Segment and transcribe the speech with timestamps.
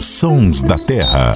[0.00, 1.28] Sons da Terra.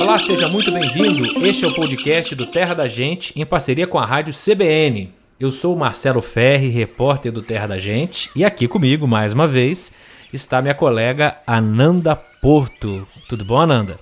[0.00, 1.24] Olá, seja muito bem-vindo.
[1.46, 5.14] Este é o podcast do Terra da Gente, em parceria com a rádio CBN.
[5.38, 9.46] Eu sou o Marcelo Ferri, repórter do Terra da Gente, e aqui comigo, mais uma
[9.46, 9.92] vez,
[10.32, 13.06] está minha colega Ananda Porto.
[13.28, 14.00] Tudo bom, Ananda?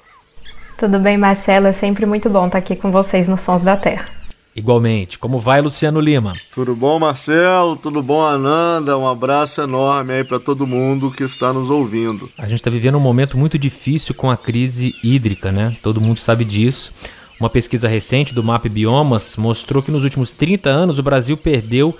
[0.79, 1.66] Tudo bem, Marcelo.
[1.66, 4.21] É sempre muito bom estar aqui com vocês no Sons da Terra.
[4.55, 5.19] Igualmente.
[5.19, 6.35] Como vai, Luciano Lima?
[6.55, 7.75] Tudo bom, Marcelo?
[7.77, 8.98] Tudo bom, Ananda?
[8.98, 12.29] Um abraço enorme aí para todo mundo que está nos ouvindo.
[12.36, 15.75] A gente está vivendo um momento muito difícil com a crise hídrica, né?
[15.82, 16.93] Todo mundo sabe disso.
[17.40, 21.96] Uma pesquisa recente do MAP Biomas mostrou que nos últimos 30 anos o Brasil perdeu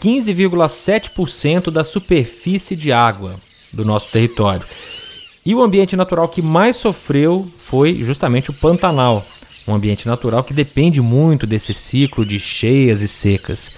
[0.00, 3.34] 15,7% da superfície de água
[3.72, 4.64] do nosso território.
[5.44, 9.24] E o ambiente natural que mais sofreu foi justamente o Pantanal,
[9.66, 13.72] um ambiente natural que depende muito desse ciclo de cheias e secas.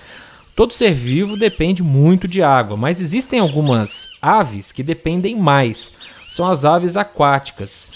[0.55, 5.93] Todo ser vivo depende muito de água, mas existem algumas aves que dependem mais.
[6.31, 7.89] São as aves aquáticas.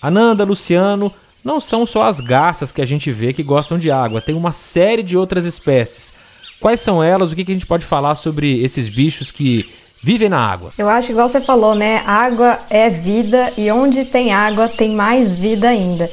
[0.00, 1.12] Ananda, Luciano,
[1.44, 4.52] não são só as garças que a gente vê que gostam de água, tem uma
[4.52, 6.14] série de outras espécies.
[6.60, 7.32] Quais são elas?
[7.32, 9.68] O que a gente pode falar sobre esses bichos que
[10.02, 10.72] vivem na água?
[10.78, 12.02] Eu acho, igual você falou, né?
[12.06, 16.10] Água é vida e onde tem água tem mais vida ainda.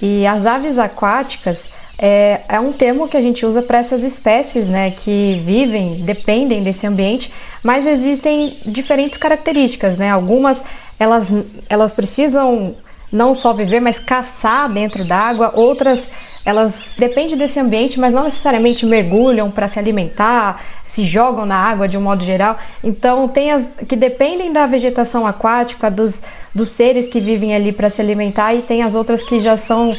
[0.00, 4.68] E as aves aquáticas é, é um termo que a gente usa para essas espécies
[4.68, 7.32] né, que vivem, dependem desse ambiente,
[7.62, 9.96] mas existem diferentes características.
[9.96, 10.10] Né?
[10.10, 10.62] Algumas
[10.98, 11.28] elas,
[11.68, 12.74] elas precisam
[13.10, 15.52] não só viver, mas caçar dentro d'água.
[15.54, 16.10] Outras,
[16.44, 21.88] elas dependem desse ambiente, mas não necessariamente mergulham para se alimentar, se jogam na água
[21.88, 22.58] de um modo geral.
[22.84, 26.22] Então, tem as que dependem da vegetação aquática, dos,
[26.54, 29.96] dos seres que vivem ali para se alimentar, e tem as outras que já são,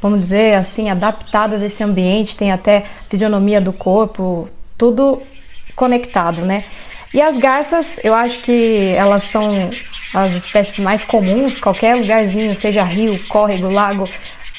[0.00, 4.48] vamos dizer assim, adaptadas a esse ambiente, tem até fisionomia do corpo,
[4.78, 5.22] tudo
[5.74, 6.64] conectado, né?
[7.14, 9.70] E as garças, eu acho que elas são
[10.14, 14.08] as espécies mais comuns, qualquer lugarzinho, seja rio, córrego, lago,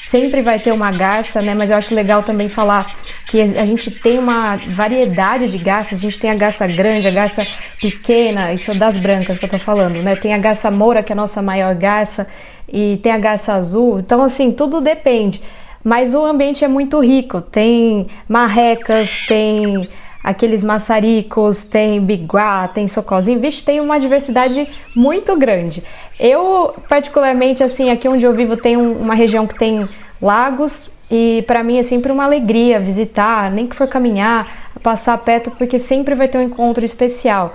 [0.08, 1.54] sempre vai ter uma garça, né?
[1.54, 2.96] Mas eu acho legal também falar
[3.26, 5.98] que a gente tem uma variedade de garças.
[5.98, 7.46] A gente tem a garça grande, a garça
[7.80, 10.16] pequena, isso é das brancas que eu tô falando, né?
[10.16, 12.26] Tem a garça moura, que é a nossa maior garça,
[12.66, 13.98] e tem a garça azul.
[14.00, 15.42] Então, assim, tudo depende.
[15.84, 17.40] Mas o ambiente é muito rico.
[17.40, 19.88] Tem marrecas, tem
[20.22, 25.82] aqueles maçaricos, tem biguá, tem socozinho, vixe, tem uma diversidade muito grande.
[26.18, 29.88] Eu, particularmente, assim, aqui onde eu vivo tem uma região que tem
[30.20, 35.50] lagos e para mim é sempre uma alegria visitar, nem que for caminhar, passar perto,
[35.52, 37.54] porque sempre vai ter um encontro especial.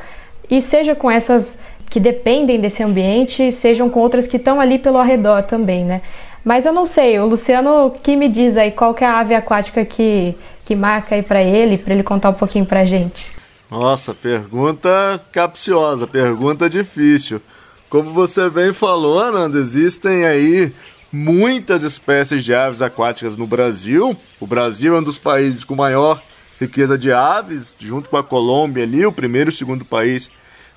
[0.50, 1.58] E seja com essas
[1.90, 6.02] que dependem desse ambiente, sejam com outras que estão ali pelo arredor também, né?
[6.44, 9.34] Mas eu não sei, o Luciano que me diz aí qual que é a ave
[9.34, 10.36] aquática que,
[10.66, 13.32] que marca aí para ele, para ele contar um pouquinho pra gente.
[13.70, 17.42] Nossa, pergunta capciosa, pergunta difícil.
[17.90, 20.74] Como você bem falou, Ananda, existem aí
[21.12, 24.18] muitas espécies de aves aquáticas no Brasil.
[24.40, 26.22] O Brasil é um dos países com maior
[26.60, 30.32] riqueza de aves, junto com a Colômbia ali, o primeiro e o segundo país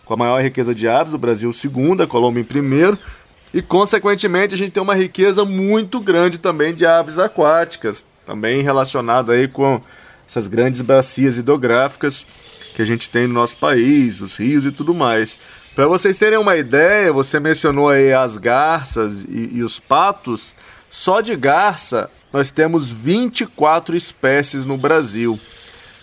[0.04, 2.98] com a maior riqueza de aves, o Brasil o segundo, a Colômbia em primeiro.
[3.52, 9.32] E, consequentemente, a gente tem uma riqueza muito grande também de aves aquáticas, também relacionada
[9.32, 9.80] aí com
[10.28, 12.26] essas grandes bacias hidrográficas
[12.74, 15.38] que a gente tem no nosso país, os rios e tudo mais.
[15.74, 20.54] Para vocês terem uma ideia, você mencionou aí as garças e, e os patos.
[20.90, 25.38] Só de garça nós temos 24 espécies no Brasil.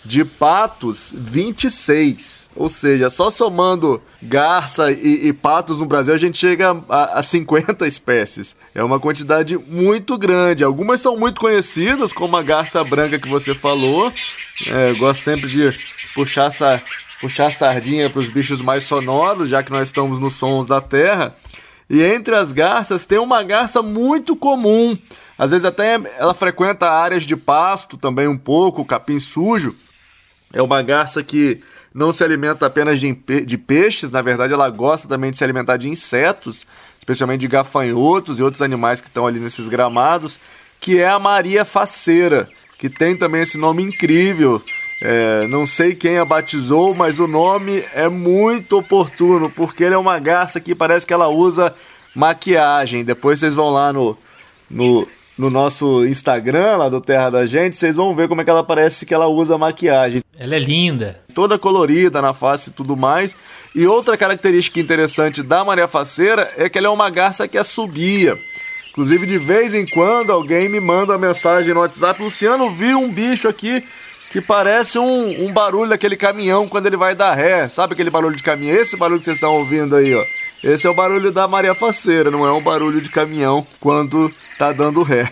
[0.04, 2.50] De patos, 26.
[2.56, 7.22] Ou seja, só somando garça e, e, patos no Brasil, a gente chega a, a
[7.22, 8.56] 50 espécies.
[8.74, 10.62] É uma quantidade muito grande.
[10.62, 14.12] Algumas são muito conhecidas, como a garça branca que você falou.
[14.68, 15.76] É, eu gosto sempre de
[16.14, 16.82] puxar essa
[17.20, 20.80] puxar a sardinha para os bichos mais sonoros, já que nós estamos nos sons da
[20.80, 21.34] terra.
[21.88, 24.96] E entre as garças tem uma garça muito comum.
[25.38, 29.74] Às vezes até ela frequenta áreas de pasto também um pouco, capim sujo.
[30.54, 31.60] É uma garça que
[31.92, 35.76] não se alimenta apenas de, de peixes, na verdade ela gosta também de se alimentar
[35.76, 36.64] de insetos,
[36.98, 40.38] especialmente de gafanhotos e outros animais que estão ali nesses gramados,
[40.80, 42.48] que é a Maria Faceira,
[42.78, 44.62] que tem também esse nome incrível.
[45.02, 49.98] É, não sei quem a batizou, mas o nome é muito oportuno, porque ele é
[49.98, 51.74] uma garça que parece que ela usa
[52.14, 53.04] maquiagem.
[53.04, 54.16] Depois vocês vão lá no,
[54.70, 58.50] no, no nosso Instagram, lá do Terra da Gente, vocês vão ver como é que
[58.50, 60.22] ela parece que ela usa maquiagem.
[60.38, 61.18] Ela é linda.
[61.34, 63.36] Toda colorida na face e tudo mais.
[63.74, 68.36] E outra característica interessante da Maria Faceira é que ela é uma garça que assobia.
[68.90, 73.12] Inclusive, de vez em quando, alguém me manda uma mensagem no WhatsApp: Luciano, vi um
[73.12, 73.82] bicho aqui
[74.30, 77.68] que parece um, um barulho daquele caminhão quando ele vai dar ré.
[77.68, 78.76] Sabe aquele barulho de caminhão?
[78.76, 80.24] Esse barulho que vocês estão ouvindo aí, ó.
[80.64, 84.72] Esse é o barulho da Maria Faceira, não é um barulho de caminhão quando tá
[84.72, 85.30] dando ré.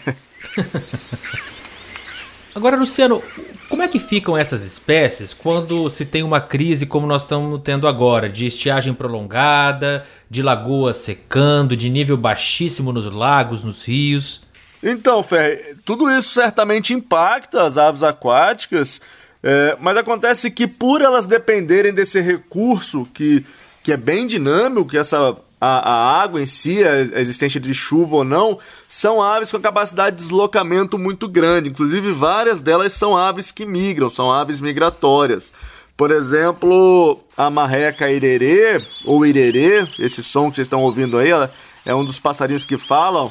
[2.55, 3.23] Agora, Luciano,
[3.71, 7.89] como é que ficam essas espécies quando se tem uma crise como nós estamos tendo
[7.89, 14.43] agora, de estiagem prolongada, de lagoas secando, de nível baixíssimo nos lagos, nos rios?
[14.83, 19.01] Então, Fer, tudo isso certamente impacta as aves aquáticas,
[19.43, 23.47] é, mas acontece que por elas dependerem desse recurso que,
[23.83, 28.17] que é bem dinâmico, que essa a, a água em si, a existência de chuva
[28.17, 28.59] ou não,
[28.89, 31.69] são aves com capacidade de deslocamento muito grande.
[31.69, 35.53] Inclusive, várias delas são aves que migram, são aves migratórias.
[35.97, 38.77] Por exemplo, a marreca irerê,
[39.07, 41.49] ou irerê, esse som que vocês estão ouvindo aí, ela
[41.87, 43.31] é um dos passarinhos que falam,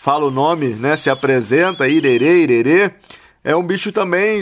[0.00, 2.92] fala o nome, né, se apresenta, irerê, irerê.
[3.42, 4.40] É um bicho também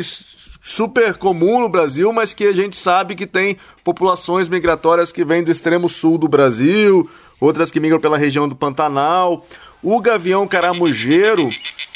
[0.62, 5.42] super comum no Brasil, mas que a gente sabe que tem populações migratórias que vêm
[5.42, 7.08] do extremo sul do Brasil,
[7.40, 9.46] outras que migram pela região do Pantanal.
[9.82, 11.48] O gavião caramujeiro,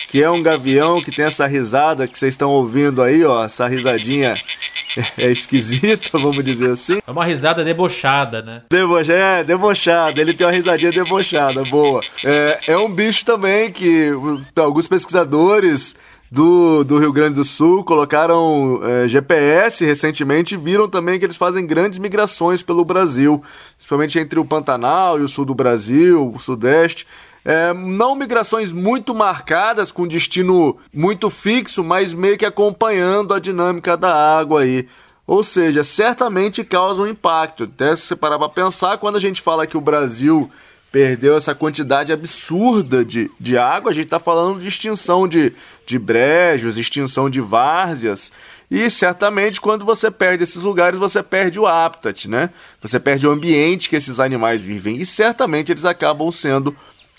[0.08, 3.66] que é um gavião que tem essa risada que vocês estão ouvindo aí, ó, essa
[3.66, 4.32] risadinha
[5.18, 6.98] é esquisita, vamos dizer assim.
[7.06, 8.62] É uma risada debochada, né?
[8.70, 10.18] Debocha, é, debochada.
[10.18, 12.00] Ele tem uma risadinha debochada, boa.
[12.24, 14.12] É, é um bicho também que
[14.56, 15.94] alguns pesquisadores
[16.34, 21.36] do, do Rio Grande do Sul colocaram é, GPS recentemente e viram também que eles
[21.36, 23.42] fazem grandes migrações pelo Brasil
[23.84, 27.06] principalmente entre o Pantanal e o sul do Brasil, o Sudeste.
[27.44, 33.94] É, não migrações muito marcadas, com destino muito fixo, mas meio que acompanhando a dinâmica
[33.94, 34.88] da água aí.
[35.26, 37.64] Ou seja, certamente causa um impacto.
[37.64, 40.50] Até se parar para pensar, quando a gente fala que o Brasil
[40.94, 45.52] perdeu essa quantidade absurda de, de água, a gente está falando de extinção de,
[45.84, 48.30] de brejos, extinção de várzeas.
[48.70, 52.48] E certamente quando você perde esses lugares, você perde o habitat, né?
[52.80, 56.72] Você perde o ambiente que esses animais vivem e certamente eles acabam sendo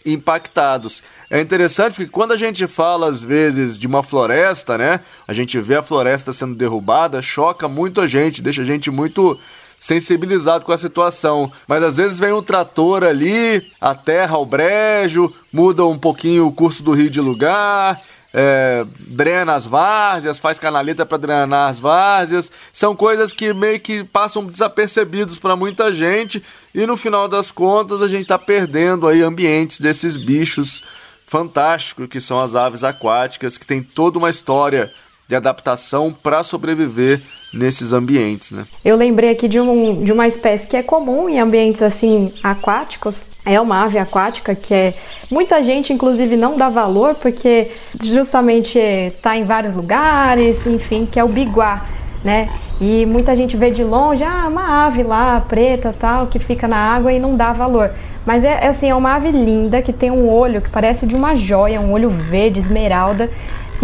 [0.05, 1.03] impactados.
[1.29, 5.01] É interessante porque quando a gente fala às vezes de uma floresta, né?
[5.27, 9.37] A gente vê a floresta sendo derrubada, choca muito a gente, deixa a gente muito
[9.85, 11.51] sensibilizado com a situação.
[11.67, 16.81] Mas às vezes vem um trator ali, aterra o brejo, muda um pouquinho o curso
[16.81, 18.01] do rio de lugar,
[18.33, 22.51] é, drena as várzeas, faz canaleta para drenar as várzeas.
[22.73, 26.41] São coisas que meio que passam desapercebidos para muita gente
[26.73, 30.81] e no final das contas a gente está perdendo aí ambientes desses bichos
[31.27, 34.91] fantásticos que são as aves aquáticas, que tem toda uma história
[35.27, 38.65] de adaptação para sobreviver nesses ambientes, né?
[38.83, 43.23] Eu lembrei aqui de, um, de uma espécie que é comum em ambientes assim aquáticos,
[43.45, 44.93] é uma ave aquática que é
[45.31, 47.71] muita gente inclusive não dá valor porque
[48.03, 51.85] justamente está em vários lugares, enfim, que é o biguá,
[52.23, 52.49] né?
[52.79, 56.77] E muita gente vê de longe, ah, uma ave lá preta tal que fica na
[56.77, 57.91] água e não dá valor.
[58.25, 61.15] Mas é, é assim, é uma ave linda que tem um olho que parece de
[61.15, 63.29] uma joia, um olho verde esmeralda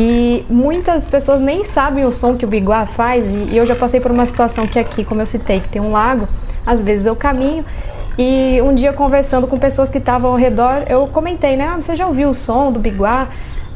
[0.04, 3.24] e muitas pessoas nem sabem o som que o biguá faz.
[3.24, 5.92] E, eu já passei por uma situação que aqui, como eu citei, que tem um
[5.92, 6.28] lago,
[6.66, 7.64] às vezes eu caminho
[8.18, 11.72] e um dia conversando com pessoas que estavam ao redor, eu comentei, né?
[11.72, 13.28] Ah, você já ouviu o som do biguá?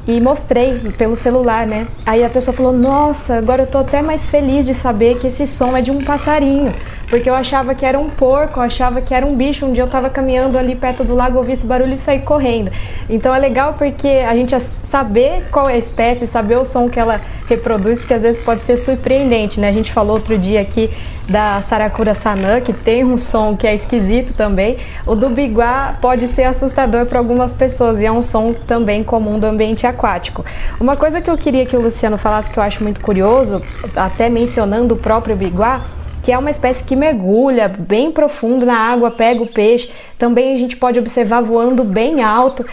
[0.08, 1.88] E mostrei pelo celular, né?
[2.06, 5.48] Aí a pessoa falou: Nossa, agora eu tô até mais feliz de saber que esse
[5.48, 6.74] som é de um passarinho,
[7.10, 9.66] porque eu achava que era um porco, eu achava que era um bicho.
[9.66, 12.72] Um dia eu tava caminhando ali perto do lago, ouvi esse barulho e saí correndo.
[13.10, 17.00] Então é legal porque a gente saber qual é a espécie, saber o som que
[17.00, 19.70] ela reproduz, porque às vezes pode ser surpreendente, né?
[19.70, 20.90] A gente falou outro dia aqui
[21.30, 24.78] da Saracura Sanã, que tem um som que é esquisito também.
[25.06, 29.40] O do biguá pode ser assustador para algumas pessoas e é um som também comum
[29.40, 30.46] do ambiente aquático.
[30.80, 33.62] Uma coisa que eu queria que o Luciano falasse que eu acho muito curioso,
[33.96, 35.82] até mencionando o próprio biguá,
[36.22, 39.92] que é uma espécie que mergulha bem profundo na água, pega o peixe.
[40.18, 42.66] Também a gente pode observar voando bem alto.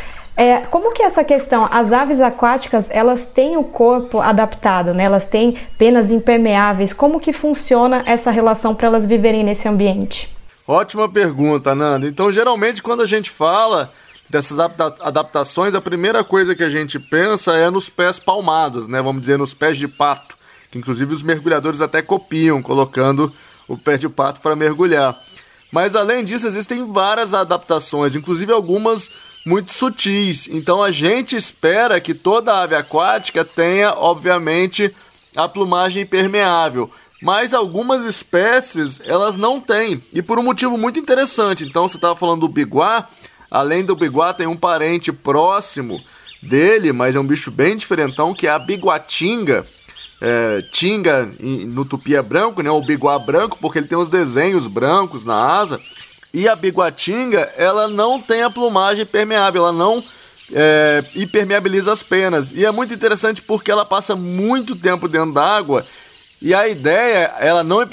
[0.42, 1.68] É, como que essa questão?
[1.70, 5.04] As aves aquáticas, elas têm o corpo adaptado, né?
[5.04, 6.92] Elas têm penas impermeáveis.
[6.92, 10.28] Como que funciona essa relação para elas viverem nesse ambiente?
[10.66, 12.08] Ótima pergunta, Nanda.
[12.08, 13.92] Então, geralmente, quando a gente fala
[14.28, 19.00] dessas adaptações, a primeira coisa que a gente pensa é nos pés palmados, né?
[19.00, 20.36] Vamos dizer, nos pés de pato.
[20.72, 23.32] Que, inclusive, os mergulhadores até copiam, colocando
[23.68, 25.16] o pé de pato para mergulhar.
[25.70, 29.08] Mas, além disso, existem várias adaptações, inclusive algumas
[29.44, 30.48] muito sutis.
[30.50, 34.94] Então a gente espera que toda ave aquática tenha, obviamente,
[35.36, 36.90] a plumagem impermeável.
[37.20, 40.02] Mas algumas espécies elas não têm.
[40.12, 41.64] E por um motivo muito interessante.
[41.64, 43.08] Então você estava falando do biguá.
[43.50, 46.02] Além do biguá, tem um parente próximo
[46.42, 49.64] dele, mas é um bicho bem diferentão, que é a biguatinga.
[50.20, 52.70] é, tinga no tupi é branco, né?
[52.70, 55.80] O biguá branco, porque ele tem os desenhos brancos na asa.
[56.32, 60.02] E a biguatinga, ela não tem a plumagem permeável, ela não
[60.52, 62.52] é, impermeabiliza as penas.
[62.52, 65.84] E é muito interessante porque ela passa muito tempo dentro d'água
[66.44, 67.84] e a ideia, ela não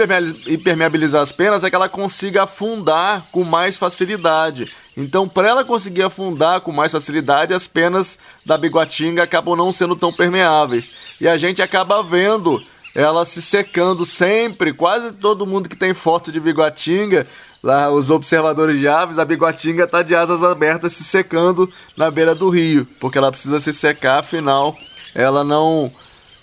[0.47, 4.73] impermeabilizar as penas, é que ela consiga afundar com mais facilidade.
[4.97, 9.95] Então, para ela conseguir afundar com mais facilidade, as penas da biguatinga acabam não sendo
[9.95, 10.91] tão permeáveis.
[11.21, 12.59] E a gente acaba vendo
[12.95, 14.73] ela se secando sempre.
[14.73, 17.27] Quase todo mundo que tem foto de biguatinga,
[17.63, 22.33] lá os observadores de aves, a biguatinga está de asas abertas se secando na beira
[22.33, 24.77] do rio, porque ela precisa se secar, afinal,
[25.13, 25.91] ela não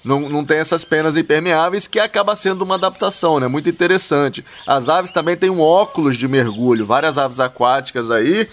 [0.04, 3.49] não, não tem essas penas impermeáveis, que acaba sendo uma adaptação, né?
[3.49, 4.44] Muito interessante.
[4.64, 8.49] As aves também têm um óculos de mergulho, várias aves aquáticas aí,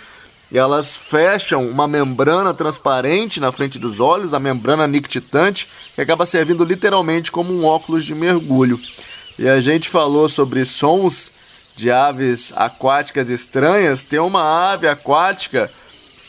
[0.51, 6.63] elas fecham uma membrana transparente na frente dos olhos, a membrana nictitante, que acaba servindo
[6.63, 8.79] literalmente como um óculos de mergulho.
[9.38, 11.32] E a gente falou sobre sons
[11.75, 14.03] de aves aquáticas estranhas.
[14.03, 15.70] Tem uma ave aquática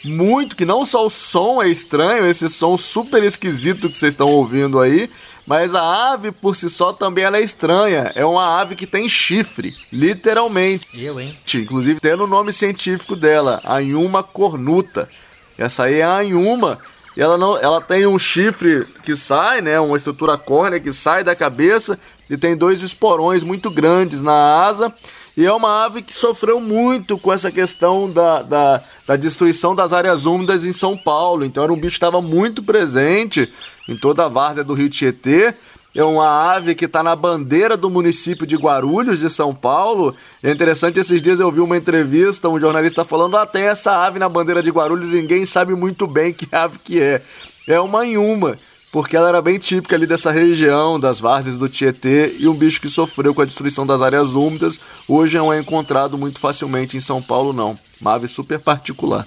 [0.05, 4.29] muito, que não só o som é estranho, esse som super esquisito que vocês estão
[4.29, 5.11] ouvindo aí,
[5.47, 8.13] mas a ave por si só também ela é estranha.
[8.15, 10.87] É uma ave que tem chifre, literalmente.
[10.95, 11.37] Eu, hein?
[11.55, 15.09] Inclusive tem o nome científico dela, Anhuma cornuta.
[15.57, 16.79] Essa aí é a Anhuma.
[17.17, 19.79] E ela, não, ela tem um chifre que sai, né?
[19.79, 24.93] Uma estrutura córnea que sai da cabeça e tem dois esporões muito grandes na asa.
[25.37, 29.93] E é uma ave que sofreu muito com essa questão da, da, da destruição das
[29.93, 31.45] áreas úmidas em São Paulo.
[31.45, 33.53] Então era um bicho que estava muito presente
[33.89, 35.55] em toda a várzea do Rio Tietê.
[35.95, 40.15] É uma ave que está na bandeira do município de Guarulhos, de São Paulo.
[40.43, 44.19] É interessante, esses dias eu vi uma entrevista, um jornalista falando: ah, tem essa ave
[44.19, 47.23] na bandeira de Guarulhos ninguém sabe muito bem que ave que é.
[47.67, 48.57] É uma inhuma
[48.95, 52.81] porque ela era bem típica ali dessa região, das várzeas do Tietê, e um bicho
[52.81, 57.01] que sofreu com a destruição das áreas úmidas, hoje não é encontrado muito facilmente em
[57.01, 57.77] São Paulo não.
[58.01, 59.27] Uma ave super particular.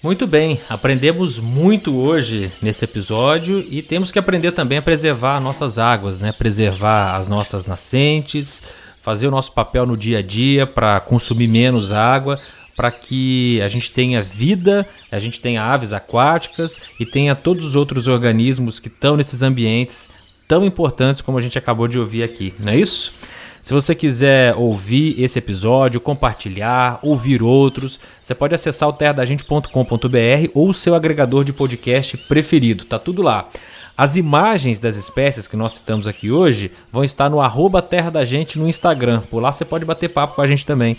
[0.00, 5.80] Muito bem, aprendemos muito hoje nesse episódio e temos que aprender também a preservar nossas
[5.80, 6.30] águas, né?
[6.30, 8.62] Preservar as nossas nascentes,
[9.02, 12.38] fazer o nosso papel no dia a dia para consumir menos água,
[12.78, 17.74] para que a gente tenha vida, a gente tenha aves aquáticas e tenha todos os
[17.74, 20.08] outros organismos que estão nesses ambientes
[20.46, 23.14] tão importantes como a gente acabou de ouvir aqui, não é isso?
[23.60, 30.68] Se você quiser ouvir esse episódio, compartilhar, ouvir outros, você pode acessar o terradagente.com.br ou
[30.68, 33.48] o seu agregador de podcast preferido, tá tudo lá.
[33.96, 38.24] As imagens das espécies que nós citamos aqui hoje vão estar no arroba Terra da
[38.24, 39.22] Gente no Instagram.
[39.22, 40.96] Por lá você pode bater papo com a gente também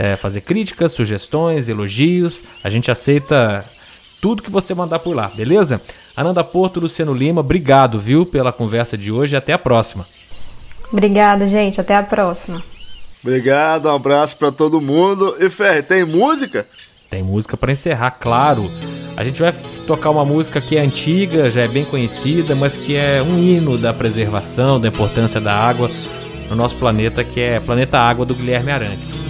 [0.00, 2.42] é, fazer críticas, sugestões, elogios.
[2.64, 3.62] A gente aceita
[4.18, 5.78] tudo que você mandar por lá, beleza?
[6.16, 10.06] Ananda Porto, Luciano Lima, obrigado, viu, pela conversa de hoje e até a próxima.
[10.90, 11.82] Obrigada, gente.
[11.82, 12.62] Até a próxima.
[13.22, 15.36] Obrigado, um abraço para todo mundo.
[15.38, 16.66] E Ferre, tem música?
[17.10, 18.70] Tem música para encerrar, claro.
[19.18, 19.52] A gente vai
[19.86, 23.76] tocar uma música que é antiga, já é bem conhecida, mas que é um hino
[23.76, 25.90] da preservação, da importância da água
[26.48, 29.22] no nosso planeta, que é Planeta Água do Guilherme Arantes.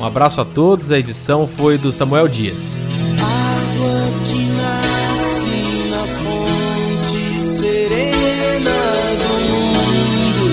[0.00, 2.80] Um abraço a todos, a edição foi do Samuel Dias.
[3.20, 8.78] Água que nasce na fonte serena
[9.20, 10.46] do mundo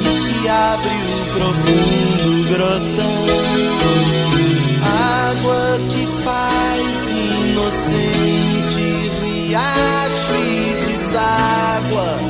[0.00, 3.24] e que abre o profundo grotão,
[4.84, 7.08] água que faz
[7.48, 8.84] inocente
[9.48, 12.20] riacho e deságua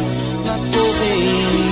[0.46, 1.67] na torrente.